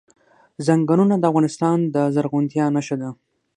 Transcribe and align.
ځنګلونه 0.65 1.15
د 1.17 1.23
افغانستان 1.31 1.77
د 1.93 1.95
زرغونتیا 2.15 2.65
نښه 2.75 2.95
ده. 3.01 3.09